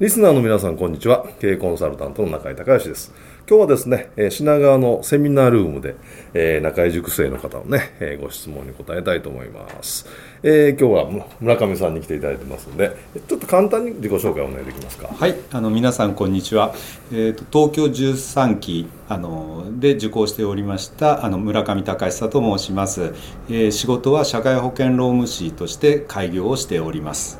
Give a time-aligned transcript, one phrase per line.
[0.00, 3.12] リスナーの皆さんこんにちは経営コンサルタントの中井隆義です
[3.46, 5.94] 今日はですねえー品川のセミナールームで、
[6.32, 10.06] えー中井塾生の方のね、えーご質問に答えたいと思います、
[10.42, 12.96] えー今日はむ村上さんに来ていただいてますので
[13.28, 15.08] ちょっと簡単に自己紹介お願いできますか？
[15.08, 16.74] はい、あの皆さんこんにちは。
[17.12, 23.12] えっ、と東京13期あので受講しておりましたあの村上隆久と申します。
[23.50, 27.38] えー仕事は社会保険労務士として開業をしております。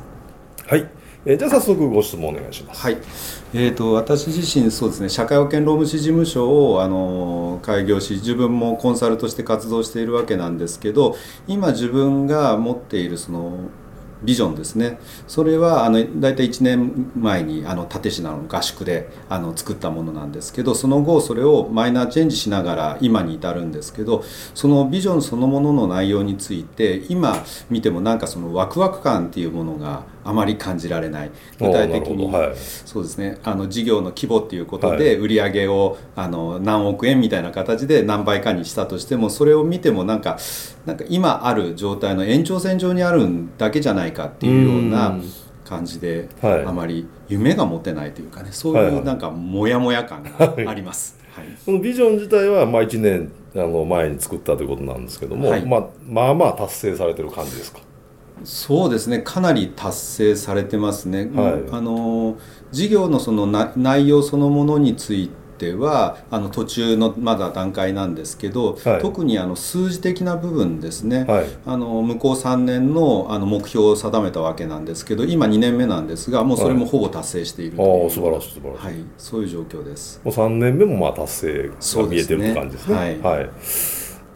[0.67, 0.87] はい、
[1.23, 2.97] えーじゃあ早速ご質問お願いしますはい。
[3.53, 11.15] えっ、と私自身そうですね社会保険労務士事務所をあの開業し自分もコンサルとして活動しているわけなんですけど、
[11.47, 13.69] 今自分が持っているその
[14.23, 31.31] ビジョンですねそれはあの大体1年前にあの立科の合宿であの作ったものなんですけどその後それをマイナーチェンジしながら今に至るんですけどそのビジョンそのものの内容について今見てもなんかそのワクワク感っていうものがあまり感じられない。
[31.59, 32.31] 具体的に。
[32.31, 32.51] はい。
[32.55, 33.37] そうですね。
[33.43, 40.37] あの事業の規模っていうことで売り上げをあの何億円みたいな形で何倍かにしたとしてもそれを見てもなんか
[40.85, 45.23] なんか今ある状態の延長線上にあるだけじゃないかっていうよううなん。
[45.63, 46.65] 感じではい。
[46.65, 51.17] あまり夢が持てないというかねそういうなんかモヤモヤ感があります。
[51.33, 51.45] はい。
[51.65, 55.65] このビジョン自体はまあ1年あの前に作ったということなんですけども、はい。
[55.65, 57.79] まあ、まあまあ達成されてる感じですか？
[58.43, 59.19] そうですね。
[59.19, 61.63] かなり達成されてますね、はい。
[61.71, 62.37] あの
[62.71, 69.01] 事業のそのな内容そのものについてはあの途中のまだ段階なんですけど、はい。
[69.01, 71.45] 特にあの数字的な部分ですね、はい。
[71.65, 80.21] あの向こう3年のあの目標を定めたわけなんですけど今2年目なんですがもうそれもほぼ達成しているという、ああ素晴らしい素晴らしい、はい、そういう状況です。
[80.23, 83.17] もう3年目もまあ達成が見えてる感じですね。
[83.17, 83.19] ね。
[83.21, 83.49] はい。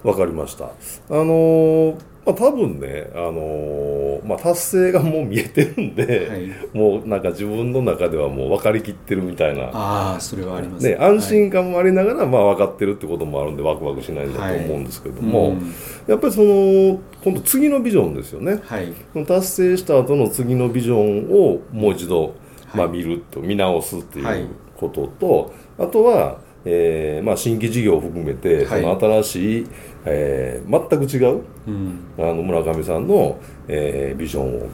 [0.03, 0.65] わ、かりました。
[0.65, 0.69] あ
[1.09, 6.77] のーまあ多分ね、あのーまあ達成がもう見えてるんで、はい。
[6.77, 15.73] もうなんか自分の中ではもう分かりきってるみたいな、ああそれはありますね、安心感もありながら、まあ分かってるってこともあるんでワクワクしないんだと思うんですけども、はいうん。
[16.07, 18.59] やっぱりその、今度次のビジョンですよね。
[18.63, 18.93] はい。
[19.25, 22.33] 達成した後の次のビジョンをもう一度、
[22.73, 22.97] まあ、はい。
[22.97, 24.41] 見ると見直すってはい。
[24.41, 28.81] いうことと、あとは、えーまあ、新規事業を含めて、はい。
[28.81, 29.67] その新しい、
[30.05, 31.99] えー全く違ううん。
[32.17, 34.67] あの村上さんの、えービジョンを、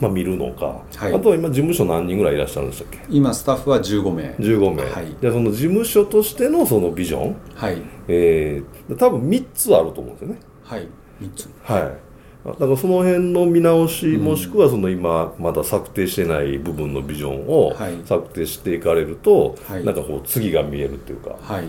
[0.00, 1.14] まあ、見るのか、はい。
[1.14, 2.98] あとは今事務所何人ぐらいいらっしゃるんでしたっけ？
[3.08, 7.78] 今スタッフは15名15名、はいじゃあその事務所としてのそのビジョン、はい
[8.08, 10.38] えー多分3つあると思うんですよね。
[10.62, 10.86] はい
[11.22, 12.05] 3つはい。
[12.52, 17.94] だからその辺の見直し、もしくはその今まだ策定してない部分のビジョンをはい。
[18.04, 19.84] 策定していかれると、はい。
[19.84, 21.64] なんかこう次が見えるっていうか、はい、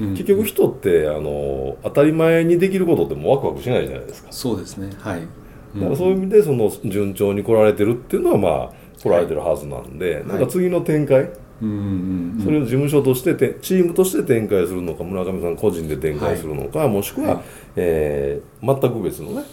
[0.00, 0.10] うん。
[0.12, 4.32] 結局人ってあの当たり前にできることってもうワクワクしないじゃないですか。
[4.32, 4.90] そうですね。
[4.98, 5.20] はい、
[5.76, 8.72] だからそういう意味でその順調に来られてるっていうのはまあ
[9.02, 17.42] 来られてるはずなんで、なんか次の展開、うんうんうんそれを事務所としててチームとして展開するのか村上さん個人で展開するのか、もしくは、はい。
[17.76, 19.44] えー全く別のね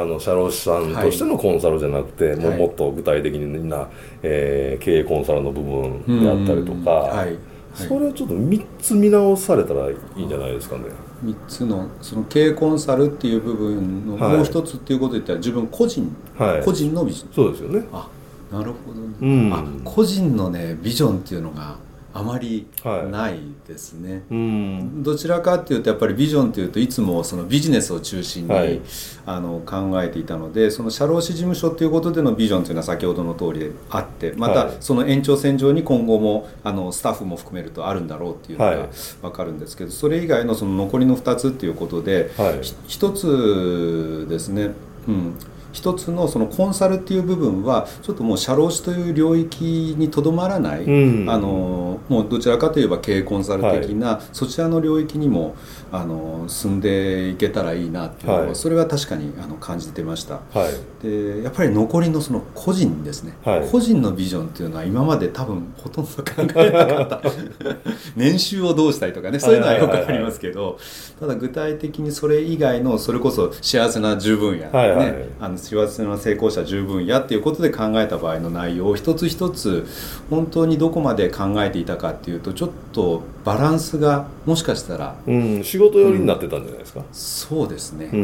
[0.00, 2.58] あの社労士さんとしてのコンサルじゃなくて、はい。
[2.58, 3.88] もっと具体的にみんな、
[4.22, 7.26] えー経営コンサルの部分であったりとか、うんはい。
[7.26, 7.38] はい。
[7.74, 10.84] それをちょっと3つ見直されたらいいんじゃないですかね。
[11.24, 14.36] 3つのその経営コンサルっていう部分のはい。
[14.36, 16.64] もう一つっていうことで言ったら自分個人、はい。
[16.64, 17.32] 個人のビジョン。
[17.32, 17.86] そうですよね。
[17.92, 18.08] あ
[18.50, 19.52] なるほどね、うん。
[19.52, 21.76] あ個人のねビジョンっていうのが
[22.14, 25.02] あまりはいないですね、うん。
[25.02, 28.80] どちらかっていうとやっぱりビジョンっていうといつもそのビジネスを中心に、はい。
[29.24, 34.76] あの考えていたのでその社労士事務所っていうことでのビジョンというのは先ほどの通りであってまたはい。
[34.80, 38.76] その延長線上に今後もあのスタッフも含めるとあるんだろうっていうのはい。
[38.76, 38.88] が
[39.22, 42.62] 分かるんですけどそれ以外のその残りの2つっていうことではい。
[42.62, 44.70] ひ一つですね、
[45.08, 45.34] うん、
[45.72, 51.30] 一つのそのコンサルっていう部分はちょっともう社労士という領域にとどまらない、うん。
[51.30, 55.56] あのもうどちらかといえば経営コンサル的な、そちらの領域にも
[55.90, 58.54] あの進んでいけたらいいなっていうのは、はい。
[58.54, 60.40] それは確かにあの感じてました。
[60.52, 61.06] はい。
[61.06, 63.68] でやっぱり残りのその個人ですね、はい。
[63.68, 66.22] 個人のビジョンっていうのは今まで多分ほとんど考
[66.56, 67.22] えなかった。
[68.16, 70.78] 年収をどうしたいとかねそういうのはよくありますけど、
[71.18, 75.06] ただ具体的にそれ以外のそれこそ幸せな十分や、はいはい。
[75.06, 79.86] ね、あの幸せな成功者十分やっていうことで考えた場合の内容を一つ一つ
[80.28, 88.22] 本当にどこまで考えていたかっていうとちょっとバランスがもしかしたらうん、仕事寄りになってたんじゃないですか、そうですね、うんう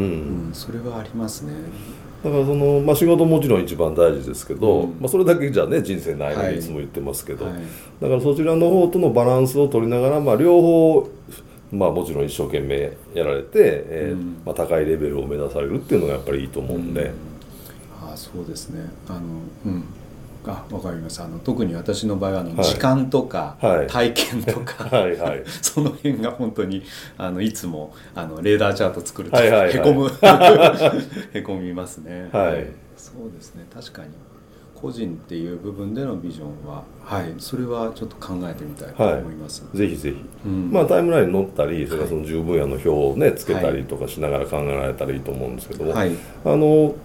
[0.49, 1.53] んそれはありますね。
[2.23, 4.89] だからその、まあ、仕事もちろん一番大事ですけど、うん。
[4.99, 7.53] まあ、それだけじゃね人生ないのはいにいつも言ってますけど、はい。
[8.01, 11.09] だからそちらの方とのバランスを取りながら、まあ、両方、
[11.71, 14.41] まあ、もちろん一生懸命やられて、えーうん。
[14.45, 17.28] まあ、高いレベルを目指されるっていうのがやっぱりいいと思うんで、ああ
[18.19, 18.89] そうですね。
[19.07, 19.19] あの
[19.65, 19.83] うん。
[20.45, 22.65] あわかりますあの特に私の場合はあの、はい。
[22.65, 23.87] 時間とか、はい。
[23.87, 25.43] 体験とかはい はい。
[25.61, 26.83] その辺が本当に
[27.17, 29.75] あのいつもあのレーダーチャート作ると、はいはいはい。
[29.75, 30.09] へこむ
[31.33, 32.29] へこみますね。
[32.31, 32.67] はい。
[32.97, 33.65] そうですね。
[33.73, 34.09] 確かに
[34.81, 37.33] 個人っていう部分でのビジョンははい。
[37.37, 40.71] それはちょっと考えてみたいと思います、ぜひぜひ、うん。
[40.71, 46.11] まあ、タイムラインに載ったりそれからその10分野の表をねつけたりとかしながら考えられたらいいと思うんですけども、はい。
[46.45, 46.95] あの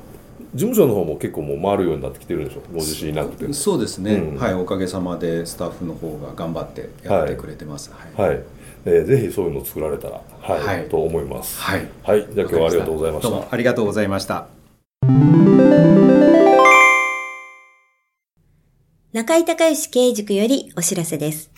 [0.54, 2.60] 事務所の方も結構もう回るようになってきてるでしょ？
[2.72, 3.44] ご自身いなくて。
[3.46, 4.36] もそうですね、うん。
[4.36, 7.90] はいおかげさまでスタッフの方が頑張ってやってくれてます。
[8.14, 8.28] はい。
[8.28, 8.42] はい、
[8.84, 10.88] えーぜひそういうのを作られたら、はいはい。
[10.88, 11.60] と思います。
[11.60, 11.88] はい。
[12.04, 13.28] はい、じゃあ今日はありがとうございました。
[13.30, 14.46] どうもありがとうございました。
[19.12, 21.50] 中井隆義経営塾よりお知らせです。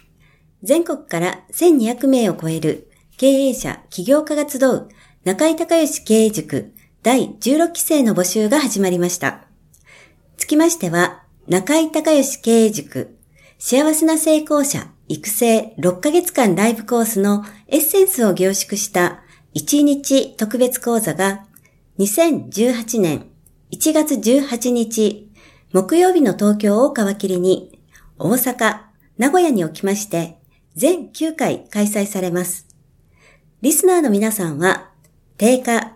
[0.62, 4.88] 全国から1200名を超える経営者、起業家が集う
[5.24, 6.72] 中井隆義経営塾
[7.06, 9.44] 第16期生の募集が始まりました。
[10.36, 13.16] つきましては、中井隆義経営塾
[13.60, 19.22] 幸せな成功者育成6ヶ月間ライブコースのエッセンスを凝縮した
[19.54, 21.46] 1日特別講座が
[22.00, 23.26] 2018年
[23.70, 25.30] 1月18日
[25.72, 27.80] 木曜日の東京を皮切りに
[28.18, 28.80] 大阪、
[29.16, 30.38] 名古屋におきまして
[30.74, 32.66] 全9回開催されます。
[33.62, 34.90] リスナーの皆さんは
[35.38, 35.95] 定価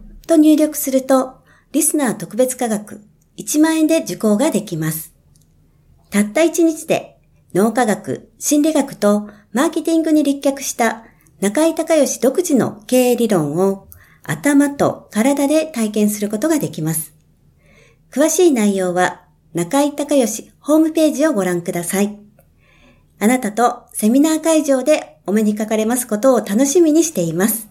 [0.27, 1.41] と入力すると、
[1.71, 3.01] リスナー特別価格
[3.37, 5.13] 1万円で受講ができます。
[6.09, 7.17] たった1日で、
[7.53, 11.03] 脳科学、心理学とマーケティングに立脚した
[11.41, 13.87] 中井隆義独自の経営理論を
[14.23, 17.13] 頭と体で体験することができます。
[18.11, 22.17] 詳しい内容は中井隆義ホームページをご覧ください。
[23.19, 27.70] あなたとセミナー会場でお目にかかれますことを楽しみにしています。